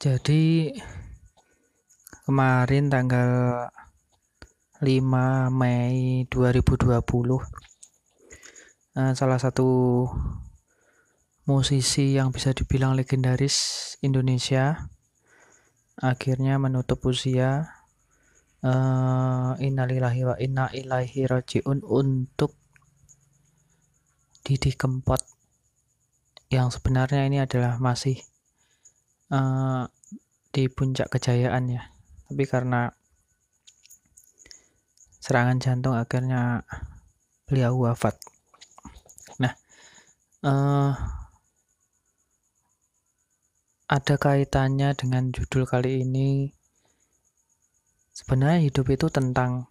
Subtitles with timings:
[0.00, 0.72] Jadi
[2.24, 3.28] kemarin tanggal
[4.80, 4.88] 5
[5.52, 7.04] Mei 2020
[8.96, 9.68] eh, salah satu
[11.44, 14.88] musisi yang bisa dibilang legendaris Indonesia
[16.00, 17.68] akhirnya menutup usia
[18.64, 22.56] uh, innalillahi wa inna ilaihi rajiun untuk
[24.40, 25.20] Didi Kempot.
[26.48, 28.29] Yang sebenarnya ini adalah masih
[29.30, 29.86] uh,
[30.50, 31.82] di puncak kejayaan ya.
[32.26, 32.90] Tapi karena
[35.22, 36.66] serangan jantung akhirnya
[37.46, 38.18] beliau wafat.
[39.38, 39.54] Nah
[40.46, 40.92] uh,
[43.90, 46.54] ada kaitannya dengan judul kali ini.
[48.14, 49.70] Sebenarnya hidup itu tentang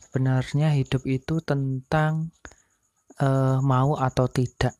[0.00, 2.32] sebenarnya hidup itu tentang
[3.20, 4.76] uh, mau atau tidak.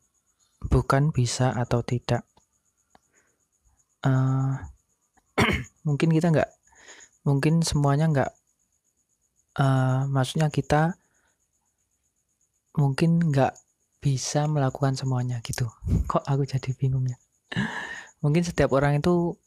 [0.66, 2.24] Bukan bisa atau tidak
[5.86, 6.51] mungkin kita nggak
[7.23, 8.30] mungkin semuanya nggak
[9.62, 10.98] uh, maksudnya kita
[12.74, 13.54] mungkin nggak
[14.02, 15.70] bisa melakukan semuanya gitu.
[16.10, 17.16] Kok aku jadi bingung ya
[18.23, 19.38] mungkin setiap orang itu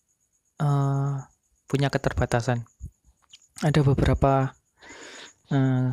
[0.63, 1.13] uh,
[1.69, 2.65] punya keterbatasan.
[3.59, 4.55] Ada beberapa
[5.51, 5.91] uh,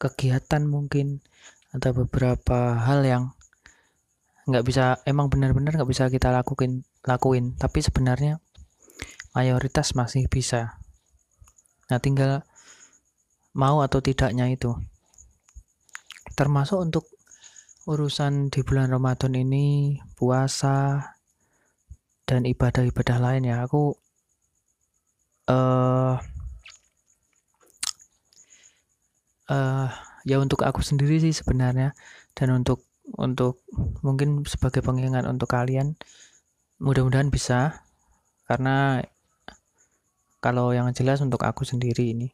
[0.00, 1.22] kegiatan mungkin
[1.70, 3.24] ada beberapa hal yang
[4.42, 7.54] nggak bisa emang benar-benar nggak bisa kita lakuin lakuin.
[7.54, 8.41] Tapi sebenarnya
[9.32, 10.76] mayoritas masih bisa.
[11.88, 12.44] Nah tinggal
[13.52, 14.72] mau atau tidaknya itu.
[16.32, 17.04] Termasuk untuk
[17.84, 21.02] urusan di bulan Ramadan ini puasa
[22.24, 23.66] dan ibadah-ibadah lain ya.
[23.66, 23.92] Aku
[25.50, 26.16] uh,
[29.50, 29.88] uh,
[30.22, 31.92] ya untuk aku sendiri sih sebenarnya
[32.32, 32.86] dan untuk
[33.18, 33.66] untuk
[34.00, 35.98] mungkin sebagai pengingat untuk kalian
[36.80, 37.84] mudah-mudahan bisa.
[38.46, 39.00] Karena
[40.42, 42.28] kalau yang jelas untuk aku sendiri ini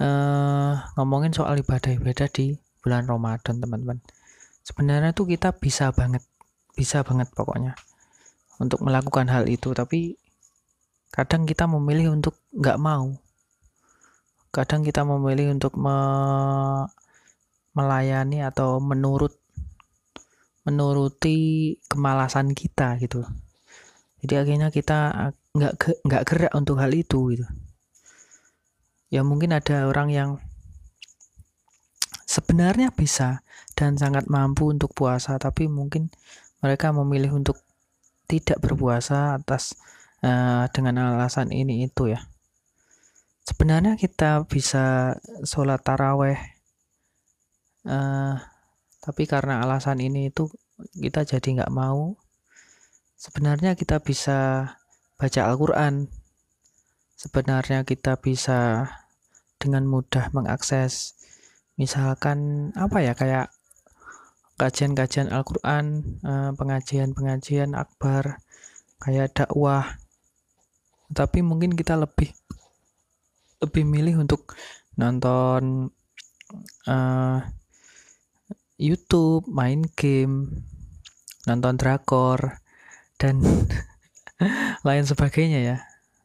[0.00, 3.98] uh, ngomongin soal ibadah-ibadah di bulan Ramadan teman-teman.
[4.66, 6.24] Sebenarnya tuh kita bisa banget
[6.76, 7.78] bisa banget pokoknya
[8.58, 9.72] untuk melakukan hal itu.
[9.72, 10.18] Tapi
[11.14, 13.14] kadang kita memilih untuk nggak mau.
[14.50, 15.96] Kadang kita memilih untuk me
[17.76, 19.36] melayani atau menurut
[20.64, 23.22] menuruti kemalasan kita gitu.
[24.24, 25.12] Jadi akhirnya kita
[25.56, 27.46] nggak nggak gerak untuk hal itu gitu.
[29.08, 30.30] Ya mungkin ada orang yang
[32.26, 33.40] sebenarnya bisa
[33.78, 36.12] dan sangat mampu untuk puasa tapi mungkin
[36.60, 37.56] mereka memilih untuk
[38.26, 39.78] tidak berpuasa atas
[40.26, 42.20] uh, dengan alasan ini itu ya.
[43.46, 45.14] Sebenarnya kita bisa
[45.46, 46.36] sholat taraweh
[47.86, 48.34] uh,
[49.06, 50.50] tapi karena alasan ini itu
[50.98, 52.18] kita jadi nggak mau.
[53.16, 54.66] Sebenarnya kita bisa
[55.16, 56.08] baca Al-Quran.
[57.16, 58.88] Sebenarnya kita bisa
[59.56, 61.16] dengan mudah mengakses
[61.80, 63.52] misalkan apa ya kayak
[64.56, 65.84] kajian-kajian Al-Quran
[66.24, 68.40] eh, pengajian-pengajian akbar
[69.00, 70.00] kayak dakwah.
[71.12, 72.32] Tapi mungkin kita lebih
[73.64, 74.52] lebih milih untuk
[75.00, 75.88] nonton
[76.88, 77.38] uh,
[78.76, 80.64] YouTube, main game,
[81.48, 82.60] nonton drakor,
[83.16, 83.40] dan
[84.86, 85.76] lain sebagainya ya.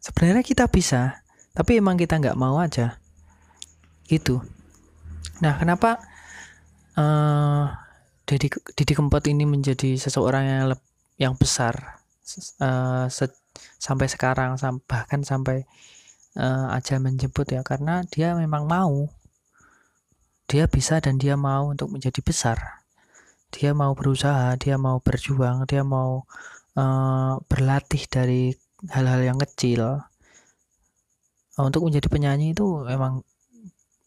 [0.01, 1.22] Sebenarnya kita bisa,
[1.53, 2.97] tapi emang kita nggak mau aja.
[4.09, 4.41] Gitu.
[5.41, 6.01] Nah, kenapa
[6.97, 7.69] uh,
[8.25, 10.59] Didi, Didi Kempot ini menjadi seseorang yang
[11.22, 12.01] yang besar
[12.59, 13.29] uh, se
[13.77, 15.66] sampai sekarang, bahkan sampai
[16.38, 19.09] uh, aja menjemput ya, karena dia memang mau
[20.51, 22.83] dia bisa dan dia mau untuk menjadi besar.
[23.55, 26.28] Dia mau berusaha, dia mau berjuang, dia mau
[26.78, 28.52] uh, berlatih dari
[28.92, 30.04] hal-hal yang kecil.
[31.58, 33.24] Uh, untuk menjadi penyanyi itu memang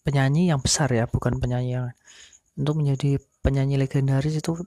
[0.05, 1.87] penyanyi yang besar ya, bukan penyanyi yang
[2.55, 4.63] untuk menjadi penyanyi legendaris itu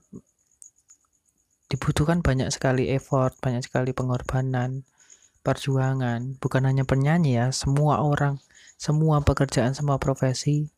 [1.68, 4.84] dibutuhkan banyak sekali effort, banyak sekali pengorbanan,
[5.44, 6.36] perjuangan.
[6.40, 8.40] Bukan hanya penyanyi ya, semua orang,
[8.80, 10.68] semua pekerjaan, semua profesi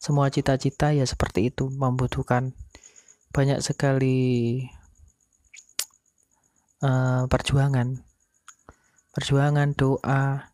[0.00, 2.56] semua cita-cita ya seperti itu membutuhkan
[3.36, 4.64] banyak sekali
[6.84, 8.00] uh, perjuangan.
[9.10, 10.52] Perjuangan doa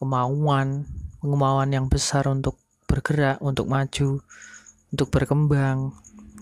[0.00, 0.88] kemauan
[1.20, 4.22] kemauan yang besar untuk bergerak untuk maju
[4.94, 5.92] untuk berkembang.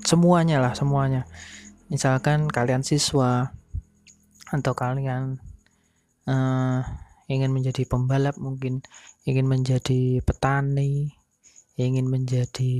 [0.04, 1.24] Semuanya lah semuanya.
[1.88, 3.54] Misalkan kalian siswa
[4.52, 5.40] atau kalian
[6.28, 6.80] uh,
[7.26, 8.84] ingin menjadi pembalap mungkin
[9.24, 11.16] ingin menjadi petani
[11.74, 12.74] ingin menjadi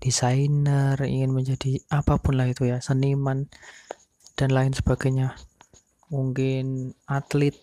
[0.00, 3.48] desainer, ingin menjadi apa pun lah itu ya, seniman
[4.36, 5.34] dan lain sebagainya.
[6.06, 7.58] mungkin atlet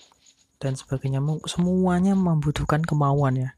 [0.59, 1.23] dan sebagainya.
[1.47, 3.49] Semuanya membutuhkan kemauan ya.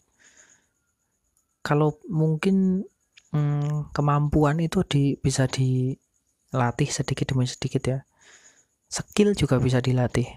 [1.65, 2.85] Kalau mungkin
[3.33, 7.99] hmm, kemampuan itu di, bisa dilatih sedikit demi sedikit ya.
[8.85, 10.29] Skill juga bisa dilatih.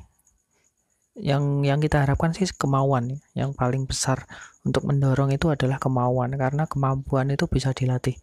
[1.13, 4.25] Yang yang kita harapkan sih kemauan yang paling besar
[4.65, 6.33] untuk mendorong itu adalah kemauan.
[6.41, 8.17] Karena kemampuan itu bisa dilatih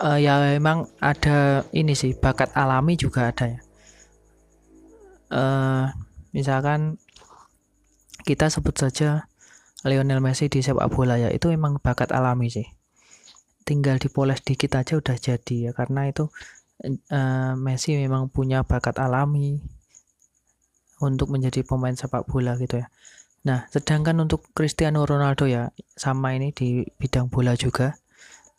[0.00, 3.60] uh, ya memang ada ini sih bakat alami juga ada ya.
[5.30, 5.84] Uh,
[6.34, 6.98] misalkan
[8.26, 9.30] kita sebut saja
[9.86, 12.66] Lionel Messi di sepak bola ya itu memang bakat alami sih.
[13.62, 16.26] Tinggal dipoles dikit aja udah jadi ya karena itu
[17.12, 19.60] uh, Messi memang punya bakat alami
[21.00, 22.88] untuk menjadi pemain sepak bola gitu ya.
[23.46, 27.96] Nah sedangkan untuk Cristiano Ronaldo ya sama ini di bidang bola juga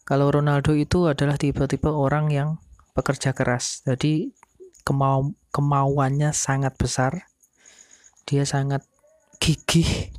[0.02, 2.50] kalau Ronaldo itu adalah tipe-tipe orang yang
[2.98, 3.86] pekerja keras.
[3.86, 4.34] Jadi
[4.82, 7.30] kemau kemauannya sangat besar.
[8.26, 8.84] Dia sangat
[9.38, 10.10] gigih.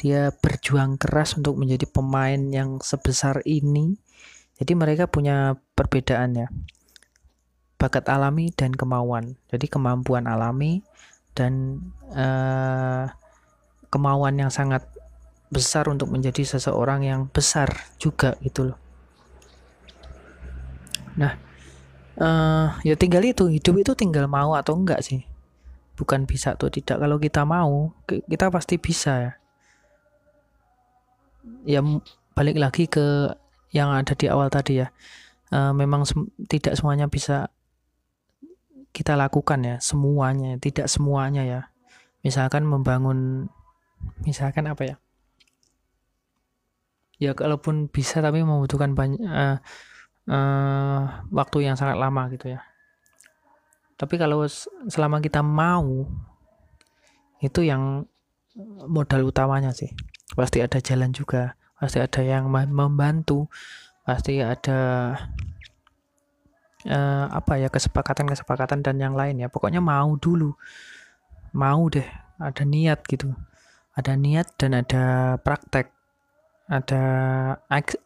[0.00, 3.94] Dia berjuang keras untuk menjadi pemain yang sebesar ini.
[4.58, 6.48] Jadi mereka punya perbedaan ya.
[7.78, 9.38] Bakat alami dan kemauan.
[9.50, 10.82] Jadi kemampuan alami
[11.32, 11.82] dan
[12.14, 13.06] uh,
[13.90, 14.82] kemauan yang sangat
[15.52, 17.68] besar untuk menjadi seseorang yang besar
[18.00, 18.81] juga gitu loh.
[21.22, 21.38] Nah,
[22.18, 25.22] uh, ya tinggal itu hidup itu tinggal mau atau enggak sih,
[25.94, 26.98] bukan bisa atau tidak.
[26.98, 29.32] Kalau kita mau, kita pasti bisa ya.
[31.62, 31.80] Ya
[32.34, 33.30] balik lagi ke
[33.70, 34.90] yang ada di awal tadi ya.
[35.52, 37.52] Uh, memang sem tidak semuanya bisa
[38.92, 41.60] kita lakukan ya, semuanya, tidak semuanya ya.
[42.26, 43.48] Misalkan membangun,
[44.26, 44.96] misalkan apa ya?
[47.22, 49.62] Ya kalaupun bisa tapi membutuhkan banyak uh,
[50.28, 52.60] uh, waktu yang sangat lama gitu ya.
[53.96, 54.42] Tapi kalau
[54.90, 56.06] selama kita mau,
[57.38, 58.06] itu yang
[58.86, 59.94] modal utamanya sih.
[60.34, 63.46] Pasti ada jalan juga, pasti ada yang membantu,
[64.02, 64.80] pasti ada
[66.88, 69.48] uh, apa ya kesepakatan-kesepakatan dan yang lain ya.
[69.52, 70.50] Pokoknya mau dulu,
[71.54, 72.06] mau deh,
[72.42, 73.30] ada niat gitu,
[73.94, 75.94] ada niat dan ada praktek
[76.70, 77.04] ada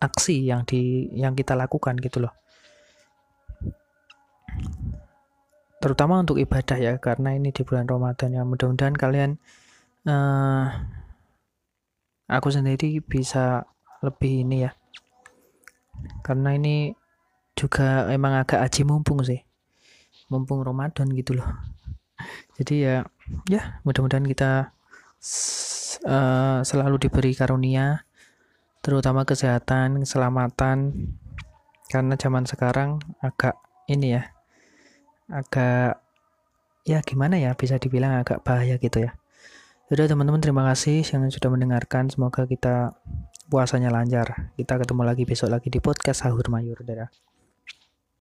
[0.00, 2.32] aksi yang di yang kita lakukan gitu loh.
[5.76, 8.42] Terutama untuk ibadah ya karena ini di bulan Ramadan ya.
[8.42, 9.30] Mudah-mudahan kalian
[10.08, 10.66] uh,
[12.26, 13.68] aku sendiri bisa
[14.00, 14.72] lebih ini ya.
[16.24, 16.96] Karena ini
[17.56, 19.40] juga emang agak aji mumpung sih.
[20.32, 21.48] Mumpung Ramadan gitu loh.
[22.56, 23.04] Jadi ya
[23.52, 24.72] ya mudah-mudahan kita
[26.08, 28.05] uh, selalu diberi karunia
[28.86, 31.10] terutama kesehatan, keselamatan.
[31.90, 33.58] Karena zaman sekarang agak
[33.90, 34.30] ini ya
[35.26, 35.98] agak
[36.86, 39.18] ya gimana ya bisa dibilang agak bahaya gitu ya.
[39.90, 42.06] Sudah teman-teman terima kasih yang sudah mendengarkan.
[42.10, 42.94] Semoga kita
[43.50, 44.54] puasanya lancar.
[44.54, 47.10] Kita ketemu lagi besok lagi di podcast sahur mayur dadah